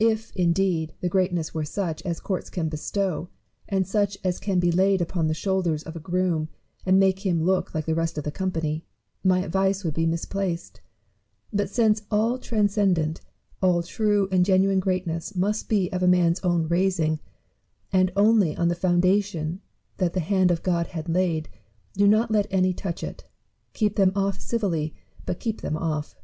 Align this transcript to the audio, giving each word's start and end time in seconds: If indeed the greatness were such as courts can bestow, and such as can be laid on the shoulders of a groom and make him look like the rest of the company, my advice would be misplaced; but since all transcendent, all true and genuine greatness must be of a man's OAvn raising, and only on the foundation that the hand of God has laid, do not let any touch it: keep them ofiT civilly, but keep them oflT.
If 0.00 0.34
indeed 0.34 0.94
the 1.00 1.08
greatness 1.08 1.54
were 1.54 1.62
such 1.64 2.02
as 2.02 2.18
courts 2.18 2.50
can 2.50 2.68
bestow, 2.68 3.28
and 3.68 3.86
such 3.86 4.18
as 4.24 4.40
can 4.40 4.58
be 4.58 4.72
laid 4.72 5.08
on 5.12 5.28
the 5.28 5.34
shoulders 5.34 5.84
of 5.84 5.94
a 5.94 6.00
groom 6.00 6.48
and 6.84 6.98
make 6.98 7.24
him 7.24 7.40
look 7.44 7.72
like 7.76 7.84
the 7.86 7.94
rest 7.94 8.18
of 8.18 8.24
the 8.24 8.32
company, 8.32 8.84
my 9.22 9.38
advice 9.44 9.84
would 9.84 9.94
be 9.94 10.04
misplaced; 10.04 10.80
but 11.52 11.70
since 11.70 12.02
all 12.10 12.38
transcendent, 12.40 13.20
all 13.62 13.84
true 13.84 14.26
and 14.32 14.44
genuine 14.44 14.80
greatness 14.80 15.36
must 15.36 15.68
be 15.68 15.88
of 15.92 16.02
a 16.02 16.08
man's 16.08 16.40
OAvn 16.40 16.68
raising, 16.68 17.20
and 17.92 18.10
only 18.16 18.56
on 18.56 18.66
the 18.66 18.74
foundation 18.74 19.60
that 19.98 20.12
the 20.12 20.18
hand 20.18 20.50
of 20.50 20.64
God 20.64 20.88
has 20.88 21.06
laid, 21.08 21.48
do 21.94 22.08
not 22.08 22.32
let 22.32 22.48
any 22.50 22.72
touch 22.72 23.04
it: 23.04 23.28
keep 23.74 23.94
them 23.94 24.10
ofiT 24.16 24.40
civilly, 24.40 24.96
but 25.24 25.38
keep 25.38 25.60
them 25.60 25.74
oflT. 25.74 26.16